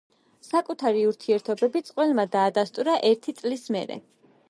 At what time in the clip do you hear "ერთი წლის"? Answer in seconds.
3.13-3.73